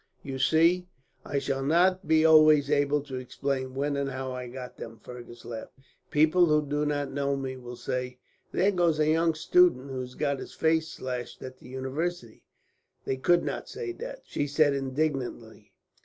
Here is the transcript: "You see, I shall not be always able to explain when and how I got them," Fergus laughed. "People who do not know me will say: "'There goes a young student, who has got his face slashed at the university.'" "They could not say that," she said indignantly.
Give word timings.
"You 0.23 0.39
see, 0.39 0.87
I 1.23 1.37
shall 1.37 1.63
not 1.63 2.07
be 2.07 2.25
always 2.25 2.71
able 2.71 3.01
to 3.01 3.17
explain 3.17 3.75
when 3.75 3.95
and 3.95 4.09
how 4.09 4.31
I 4.31 4.47
got 4.47 4.77
them," 4.77 4.97
Fergus 4.97 5.45
laughed. 5.45 5.77
"People 6.09 6.47
who 6.47 6.65
do 6.65 6.87
not 6.87 7.11
know 7.11 7.37
me 7.37 7.55
will 7.55 7.75
say: 7.75 8.17
"'There 8.51 8.71
goes 8.71 8.97
a 8.99 9.07
young 9.09 9.35
student, 9.35 9.91
who 9.91 9.99
has 9.99 10.15
got 10.15 10.39
his 10.39 10.55
face 10.55 10.87
slashed 10.89 11.43
at 11.43 11.59
the 11.59 11.69
university.'" 11.69 12.47
"They 13.05 13.17
could 13.17 13.43
not 13.43 13.69
say 13.69 13.91
that," 13.91 14.23
she 14.25 14.47
said 14.47 14.73
indignantly. 14.73 15.71